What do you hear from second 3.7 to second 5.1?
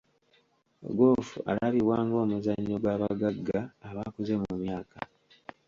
abakuze mu myaka.